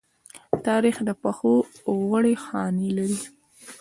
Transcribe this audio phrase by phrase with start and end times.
[0.67, 1.53] تاریخ د پښو
[1.99, 3.19] غوړې خاڼې لري.